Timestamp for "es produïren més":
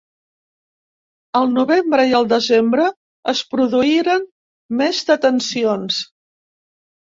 3.35-5.05